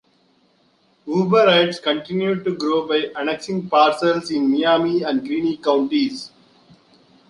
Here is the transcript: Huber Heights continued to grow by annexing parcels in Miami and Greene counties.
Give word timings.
Huber 1.05 1.45
Heights 1.47 1.79
continued 1.79 2.43
to 2.45 2.55
grow 2.55 2.87
by 2.87 3.11
annexing 3.15 3.69
parcels 3.69 4.31
in 4.31 4.51
Miami 4.51 5.03
and 5.03 5.23
Greene 5.23 5.61
counties. 5.61 6.31